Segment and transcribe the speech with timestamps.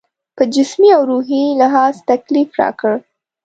[0.35, 2.93] په جسمي او روحي لحاظ تکلیف راکړ.